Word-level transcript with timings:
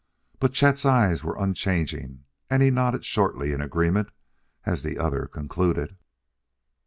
But 0.39 0.53
Chet's 0.53 0.83
eyes 0.83 1.23
were 1.23 1.37
unchanging, 1.37 2.23
and 2.49 2.63
he 2.63 2.71
nodded 2.71 3.05
shortly 3.05 3.53
in 3.53 3.61
agreement 3.61 4.09
as 4.65 4.81
the 4.81 4.97
other 4.97 5.27
concluded. 5.27 5.95